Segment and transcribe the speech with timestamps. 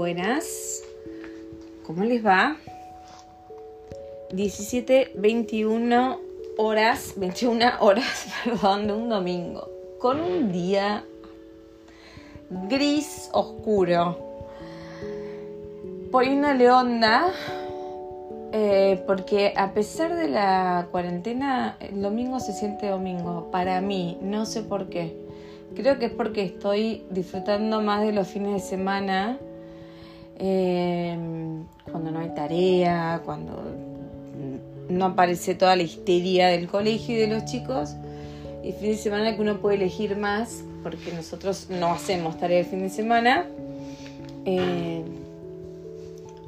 [0.00, 0.82] Buenas.
[1.86, 2.56] ¿Cómo les va?
[4.32, 6.18] 17, 21
[6.56, 9.68] horas, 21 horas, perdón, de un domingo.
[9.98, 11.04] Con un día
[12.48, 14.16] gris oscuro.
[16.10, 17.30] Poniéndole onda,
[18.52, 23.50] eh, porque a pesar de la cuarentena, el domingo se siente domingo.
[23.50, 25.14] Para mí, no sé por qué.
[25.74, 29.38] Creo que es porque estoy disfrutando más de los fines de semana,
[30.40, 31.16] eh,
[31.90, 33.62] cuando no hay tarea, cuando
[34.88, 37.94] no aparece toda la histeria del colegio y de los chicos.
[38.62, 42.64] Y fin de semana que uno puede elegir más, porque nosotros no hacemos tarea de
[42.64, 43.46] fin de semana.
[44.44, 45.02] Eh,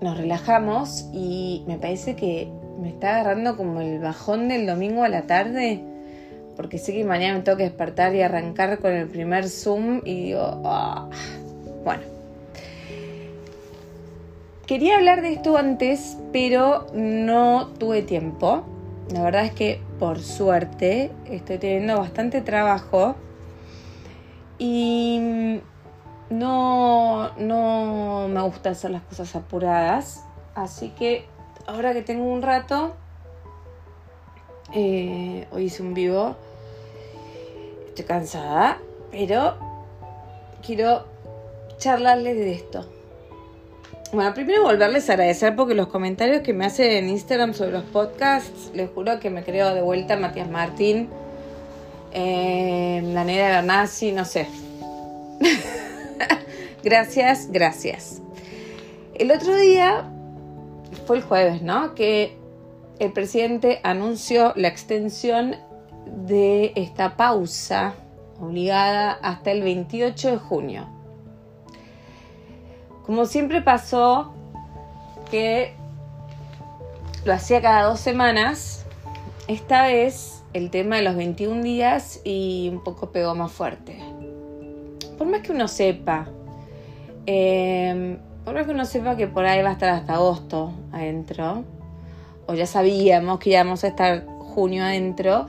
[0.00, 2.48] nos relajamos y me parece que
[2.80, 5.80] me está agarrando como el bajón del domingo a la tarde,
[6.56, 10.24] porque sé que mañana me tengo que despertar y arrancar con el primer Zoom y
[10.24, 11.08] digo, ah,
[11.84, 12.19] bueno.
[14.70, 18.62] Quería hablar de esto antes, pero no tuve tiempo.
[19.12, 23.16] La verdad es que por suerte estoy teniendo bastante trabajo
[24.56, 25.58] y
[26.30, 30.24] no, no me gusta hacer las cosas apuradas.
[30.54, 31.24] Así que
[31.66, 32.94] ahora que tengo un rato,
[34.72, 36.36] eh, hoy hice un vivo.
[37.88, 38.78] Estoy cansada,
[39.10, 39.56] pero
[40.64, 41.06] quiero
[41.78, 42.99] charlarles de esto.
[44.12, 47.84] Bueno, primero volverles a agradecer porque los comentarios que me hacen en Instagram sobre los
[47.84, 51.08] podcasts, les juro que me creo de vuelta Matías Martín,
[52.12, 54.48] eh, la Nera Bernasi, no sé.
[56.82, 58.20] gracias, gracias.
[59.14, 60.10] El otro día,
[61.06, 61.94] fue el jueves, ¿no?
[61.94, 62.36] Que
[62.98, 65.54] el presidente anunció la extensión
[66.26, 67.94] de esta pausa
[68.40, 70.99] obligada hasta el 28 de junio.
[73.10, 74.32] Como siempre pasó
[75.32, 75.74] que
[77.24, 78.86] lo hacía cada dos semanas,
[79.48, 83.98] esta vez el tema de los 21 días y un poco pegó más fuerte.
[85.18, 86.28] Por más que uno sepa,
[87.26, 91.64] eh, por más que uno sepa que por ahí va a estar hasta agosto adentro,
[92.46, 95.48] o ya sabíamos que íbamos a estar junio adentro,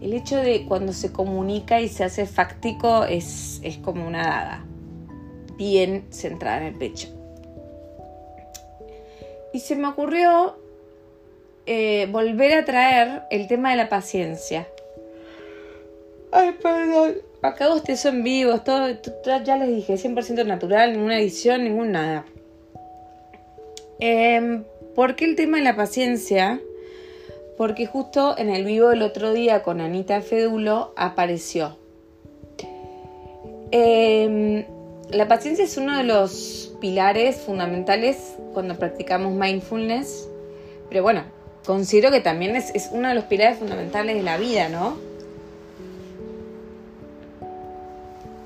[0.00, 4.64] el hecho de cuando se comunica y se hace fáctico es, es como una daga
[5.56, 7.08] bien centrada en el pecho.
[9.52, 10.56] Y se me ocurrió
[11.66, 14.68] eh, volver a traer el tema de la paciencia.
[16.32, 17.14] Ay, perdón.
[17.42, 18.88] Acá ustedes en vivo, todo,
[19.44, 22.24] ya les dije, 100% natural, ninguna edición, ningún nada.
[24.00, 24.62] Eh,
[24.94, 26.60] ¿Por qué el tema de la paciencia?
[27.58, 31.76] Porque justo en el vivo del otro día con Anita Fedulo apareció.
[33.70, 34.66] Eh,
[35.10, 40.28] la paciencia es uno de los pilares fundamentales cuando practicamos mindfulness,
[40.88, 41.22] pero bueno,
[41.64, 44.96] considero que también es, uno de los pilares fundamentales de la vida, ¿no?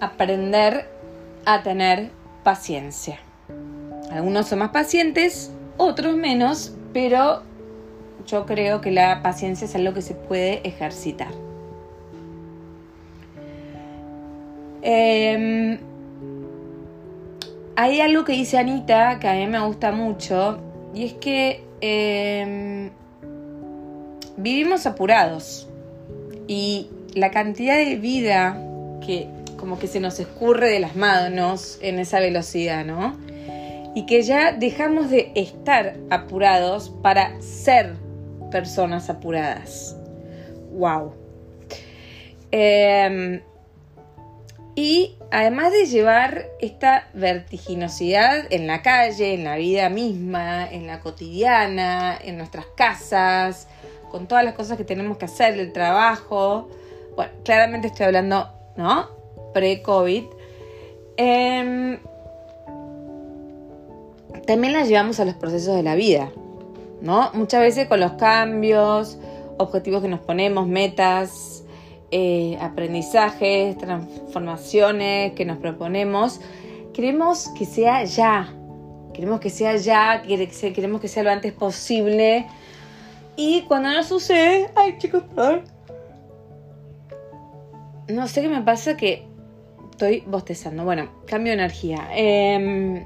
[0.00, 0.86] Aprender
[1.44, 2.10] a tener
[2.44, 3.18] paciencia.
[4.10, 7.42] Algunos son más pacientes, otros menos, pero
[8.26, 11.32] yo creo que la paciencia es algo que se puede ejercitar.
[14.82, 15.78] Eh,
[17.80, 20.58] hay algo que dice Anita que a mí me gusta mucho
[20.92, 22.90] y es que em,
[24.36, 25.68] vivimos apurados
[26.48, 28.60] y la cantidad de vida
[29.06, 33.16] que como que se nos escurre de las manos en esa velocidad, ¿no?
[33.94, 37.94] Y que ya dejamos de estar apurados para ser
[38.50, 39.96] personas apuradas.
[40.72, 41.12] ¡Wow!
[44.80, 51.00] Y además de llevar esta vertiginosidad en la calle, en la vida misma, en la
[51.00, 53.66] cotidiana, en nuestras casas,
[54.08, 56.68] con todas las cosas que tenemos que hacer, el trabajo,
[57.16, 59.08] bueno, claramente estoy hablando, ¿no?
[59.52, 60.26] Pre-COVID.
[61.16, 61.98] Em,
[64.46, 66.30] también las llevamos a los procesos de la vida,
[67.00, 67.32] ¿no?
[67.34, 69.18] Muchas veces con los cambios,
[69.56, 71.57] objetivos que nos ponemos, metas,
[72.10, 76.40] eh, aprendizajes, transformaciones que nos proponemos,
[76.94, 78.54] queremos que sea ya.
[79.12, 82.46] Queremos que sea ya, queremos que sea lo antes posible.
[83.36, 85.64] Y cuando no sucede, ay chicos, perdón.
[88.08, 89.26] No sé qué me pasa que
[89.90, 90.84] estoy bostezando.
[90.84, 92.08] Bueno, cambio de energía.
[92.12, 93.04] Em,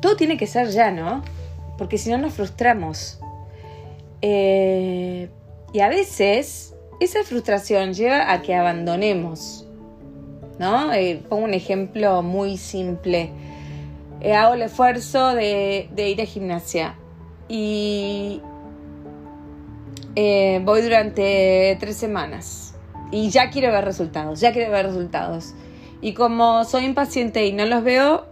[0.00, 1.22] todo tiene que ser ya, ¿no?
[1.78, 3.20] Porque si no nos frustramos.
[4.20, 5.28] Eh,
[5.72, 9.66] y a veces esa frustración lleva a que abandonemos.
[10.58, 10.92] ¿No?
[10.92, 13.30] Eh, pongo un ejemplo muy simple.
[14.20, 16.94] eh, hago el esfuerzo de, ir a gimnasia
[17.48, 18.40] y
[20.14, 22.74] eh, voy durante tres semanas
[23.10, 25.54] y ya quiero ver resultados, ya quiero ver resultados.
[26.00, 28.26] Y como soy impaciente y no los veo,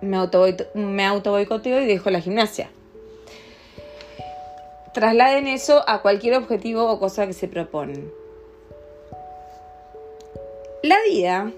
[0.00, 2.70] me auto, me auto boicoteo y dejo la gimnasia.
[4.98, 8.10] Trasladen eso a cualquier objetivo o cosa que se proponen.
[10.82, 11.52] La vida,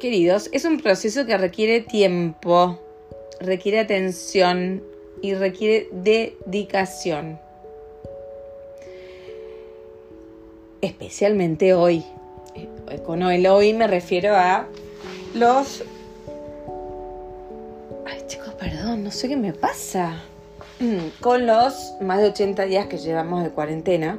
[0.00, 2.80] queridos, es un proceso que requiere tiempo,
[3.38, 4.82] requiere atención
[5.20, 7.38] y requiere dedicación.
[10.80, 12.04] Especialmente hoy.
[13.06, 14.66] Con el hoy me refiero a
[15.34, 15.84] los...
[18.06, 20.24] Ay chicos, perdón, no sé qué me pasa.
[21.20, 24.18] Con los más de 80 días que llevamos de cuarentena.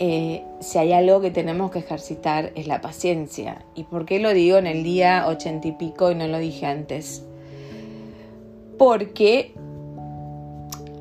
[0.00, 3.64] Eh, si hay algo que tenemos que ejercitar es la paciencia.
[3.74, 6.66] ¿Y por qué lo digo en el día ochenta y pico y no lo dije
[6.66, 7.24] antes?
[8.78, 9.54] Porque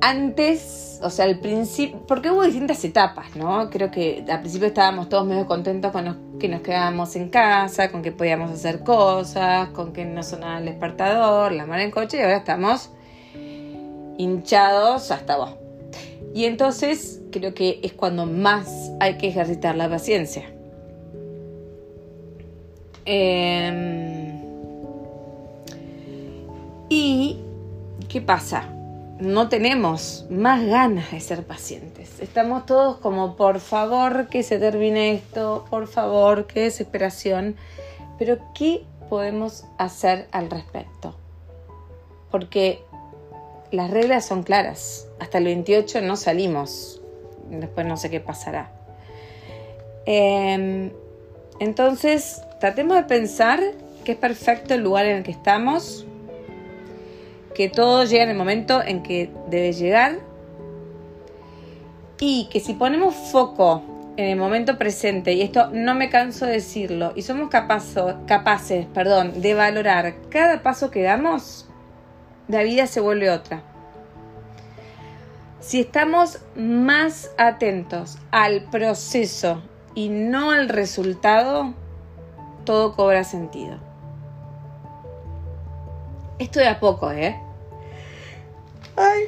[0.00, 3.68] antes, o sea, al principio, porque hubo distintas etapas, ¿no?
[3.68, 8.00] Creo que al principio estábamos todos medio contentos con que nos quedábamos en casa, con
[8.00, 12.20] que podíamos hacer cosas, con que no sonaba el despertador, la mano en coche, y
[12.20, 12.90] ahora estamos
[14.18, 15.50] hinchados hasta vos.
[16.34, 20.44] Y entonces creo que es cuando más hay que ejercitar la paciencia.
[23.06, 24.42] Em,
[26.88, 27.38] y,
[28.08, 28.68] ¿qué pasa?
[29.20, 32.20] No tenemos más ganas de ser pacientes.
[32.20, 37.56] Estamos todos como, por favor, que se termine esto, por favor, qué desesperación.
[38.18, 41.14] Pero, ¿qué podemos hacer al respecto?
[42.30, 42.82] Porque
[43.70, 45.08] las reglas son claras.
[45.18, 47.00] Hasta el 28 no salimos.
[47.50, 48.70] Después no sé qué pasará.
[50.04, 50.92] Em,
[51.58, 53.60] entonces, tratemos de pensar
[54.04, 56.06] que es perfecto el lugar en el que estamos,
[57.54, 60.18] que todo llega en el momento en que debe llegar
[62.20, 63.82] y que si ponemos foco
[64.16, 69.42] en el momento presente, y esto no me canso de decirlo, y somos capaces perdón,
[69.42, 71.68] de valorar cada paso que damos,
[72.48, 73.62] la vida se vuelve otra.
[75.60, 79.62] Si estamos más atentos al proceso
[79.94, 81.74] y no al resultado,
[82.64, 83.78] todo cobra sentido.
[86.38, 87.40] Esto de a poco, ¿eh?
[88.96, 89.24] Ay.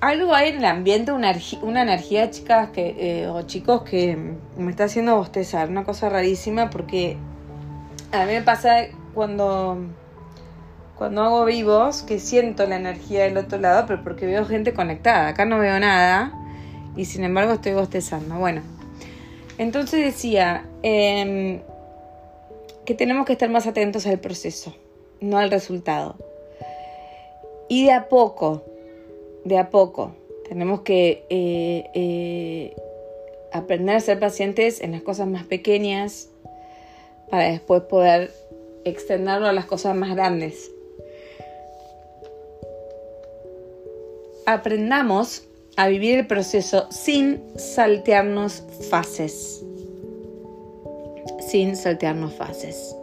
[0.00, 1.32] Algo hay en el ambiente, una,
[1.82, 4.16] energía, chicas, que, eh, o chicos, que
[4.56, 5.68] me está haciendo bostezar.
[5.68, 7.16] Una cosa rarísima porque
[8.12, 9.78] a mí me pasa cuando
[10.96, 15.28] cuando hago vivos que siento la energía del otro lado, pero porque veo gente conectada.
[15.28, 16.32] Acá no veo nada
[16.96, 18.38] y sin embargo estoy bostezando.
[18.38, 18.62] Bueno,
[19.58, 21.60] entonces decía em,
[22.86, 24.74] que tenemos que estar más atentos al proceso,
[25.20, 26.16] no al resultado.
[27.68, 28.64] Y de a poco,
[29.44, 30.12] de a poco,
[30.48, 32.76] tenemos que eh, eh,
[33.52, 36.30] aprender a ser pacientes en las cosas más pequeñas
[37.28, 38.30] para después poder
[38.84, 40.70] extenderlo a las cosas más grandes.
[44.46, 45.42] Aprendamos
[45.76, 49.62] a vivir el proceso sin saltearnos fases.
[51.40, 52.96] Sin saltearnos fases.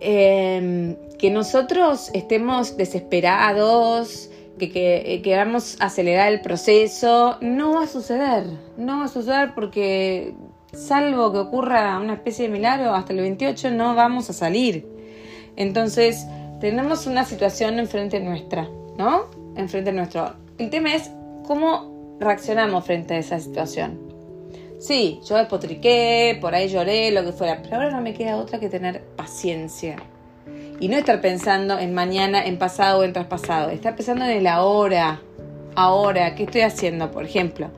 [0.00, 8.44] Em, que nosotros estemos desesperados, que, que, queramos acelerar el proceso, no va a suceder.
[8.76, 10.34] No va a suceder porque,
[10.72, 14.86] salvo que ocurra una especie de milagro, hasta el 28 no vamos a salir.
[15.56, 16.26] Entonces,
[16.60, 18.68] tenemos una situación enfrente nuestra,
[18.98, 19.43] ¿no?
[19.56, 20.34] Enfrente nuestro.
[20.58, 21.10] El tema es
[21.46, 23.98] cómo reaccionamos frente a esa situación.
[24.78, 28.60] Sí, yo despotriqué, por ahí lloré, lo que fuera, pero ahora no me queda otra
[28.60, 29.96] que tener paciencia.
[30.80, 33.70] Y no estar pensando en mañana, en pasado o en traspasado.
[33.70, 35.20] Estar pensando en el ahora.
[35.76, 37.10] Ahora, ¿qué estoy haciendo?
[37.10, 37.70] Por ejemplo,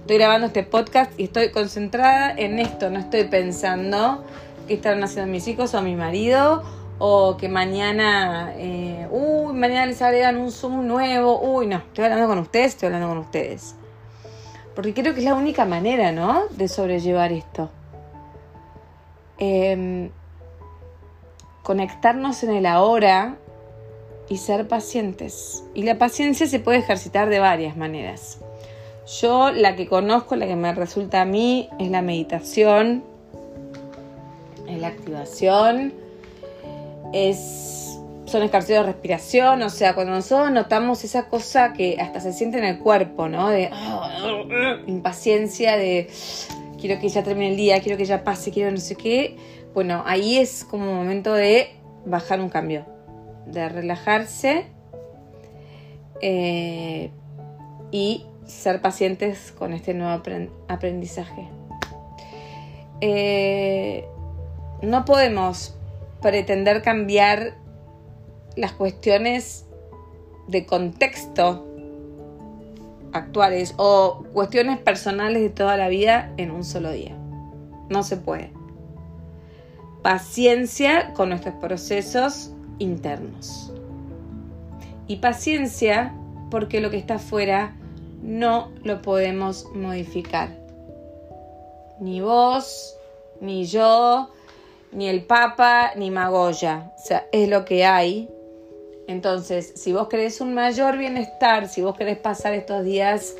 [0.00, 2.90] estoy grabando este podcast y estoy concentrada en esto.
[2.90, 4.24] No estoy pensando
[4.66, 6.62] qué están haciendo mis hijos o mi marido
[6.98, 12.28] o que mañana, eh, uy, mañana les agregan un Zoom nuevo, uy, no, estoy hablando
[12.28, 13.74] con ustedes, estoy hablando con ustedes.
[14.74, 16.46] Porque creo que es la única manera, ¿no?
[16.50, 17.70] De sobrellevar esto.
[19.38, 20.10] Em,
[21.62, 23.36] conectarnos en el ahora
[24.28, 25.64] y ser pacientes.
[25.74, 28.38] Y la paciencia se puede ejercitar de varias maneras.
[29.20, 33.04] Yo la que conozco, la que me resulta a mí, es la meditación,
[34.66, 35.92] es la activación,
[37.14, 42.32] es, son ejercicios de respiración, o sea, cuando nosotros notamos esa cosa que hasta se
[42.32, 43.48] siente en el cuerpo, ¿no?
[43.48, 43.70] De
[44.86, 46.10] impaciencia, de
[46.80, 49.36] quiero que ya termine el día, quiero que ya pase, quiero no sé qué.
[49.74, 51.68] bueno, ahí es como momento de
[52.04, 52.84] bajar un cambio,
[53.46, 54.66] de relajarse
[56.20, 57.10] eh,
[57.92, 60.20] y ser pacientes con este nuevo
[60.68, 61.48] aprendizaje.
[63.00, 64.04] Eh,
[64.82, 65.76] no podemos
[66.24, 67.52] pretender cambiar
[68.56, 69.66] las cuestiones
[70.48, 71.66] de contexto
[73.12, 77.14] actuales o cuestiones personales de toda la vida en un solo día.
[77.90, 78.52] No se puede.
[80.02, 83.70] Paciencia con nuestros procesos internos.
[85.06, 86.14] Y paciencia
[86.50, 87.76] porque lo que está afuera
[88.22, 90.48] no lo podemos modificar.
[92.00, 92.96] Ni vos,
[93.42, 94.30] ni yo,
[94.94, 96.92] ni el Papa, ni Magoya.
[96.96, 98.30] O sea, es lo que hay.
[99.06, 103.34] Entonces, si vos querés un mayor bienestar, si vos querés pasar estos días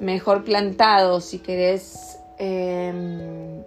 [0.00, 3.62] mejor plantados, si querés em,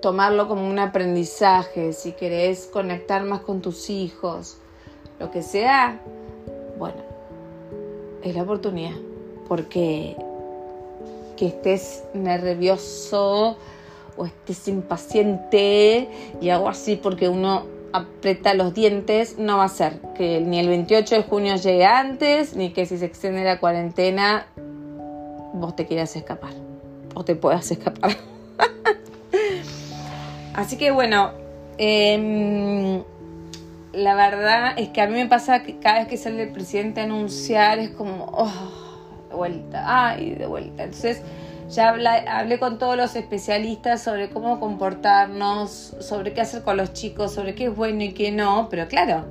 [0.00, 4.56] tomarlo como un aprendizaje, si querés conectar más con tus hijos,
[5.20, 6.00] lo que sea,
[6.78, 7.02] bueno,
[8.22, 8.96] es la oportunidad.
[9.46, 10.16] Porque
[11.36, 13.58] que estés nervioso
[14.16, 16.08] o estés impaciente
[16.40, 20.68] y algo así porque uno aprieta los dientes, no va a ser que ni el
[20.68, 24.46] 28 de junio llegue antes, ni que si se extiende la cuarentena
[25.54, 26.52] vos te quieras escapar
[27.14, 28.10] o te puedas escapar.
[30.54, 31.30] así que bueno,
[31.78, 33.02] eh,
[33.92, 37.00] la verdad es que a mí me pasa que cada vez que sale el presidente
[37.00, 38.50] a anunciar es como, oh,
[39.28, 40.84] de vuelta, ay, de vuelta.
[40.84, 41.22] Entonces
[41.70, 47.32] ya hablé con todos los especialistas sobre cómo comportarnos, sobre qué hacer con los chicos,
[47.32, 49.24] sobre qué es bueno y qué no, pero claro,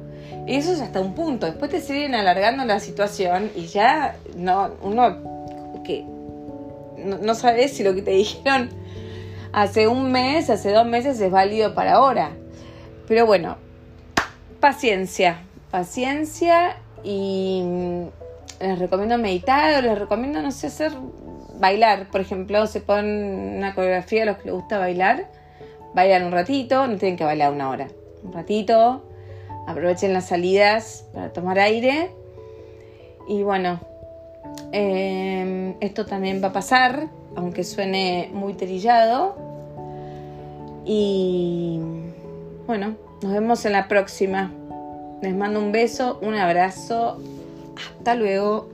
[0.47, 1.45] eso es hasta un punto.
[1.45, 6.05] Después te siguen alargando la situación y ya no, uno que
[6.97, 8.69] no, no sabes si lo que te dijeron
[9.51, 12.31] hace un mes, hace dos meses es válido para ahora.
[13.07, 13.57] Pero bueno,
[14.59, 18.03] paciencia, paciencia y mm,
[18.61, 20.93] les recomiendo meditar les recomiendo, no sé, hacer
[21.63, 22.09] bailar.
[22.11, 25.29] Por ejemplo, se ponen una coreografía a los que les gusta bailar,
[25.93, 27.87] bailan un ratito, no tienen que bailar una hora,
[28.21, 29.01] un ratito,
[29.65, 32.11] aprovechen las salidas para tomar aire
[33.29, 33.79] y bueno,
[34.73, 39.35] em, esto también va a pasar, aunque suene muy trillado.
[40.85, 41.79] Y
[42.67, 44.51] bueno, nos vemos en la próxima.
[45.21, 47.19] Les mando un beso, un abrazo.
[47.77, 48.72] Hasta luego.